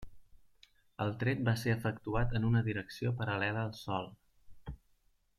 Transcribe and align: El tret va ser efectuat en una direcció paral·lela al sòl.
El 1.03 1.11
tret 1.23 1.43
va 1.49 1.53
ser 1.63 1.73
efectuat 1.75 2.33
en 2.39 2.47
una 2.49 2.63
direcció 2.69 3.11
paral·lela 3.19 3.65
al 3.67 3.75
sòl. 3.81 4.09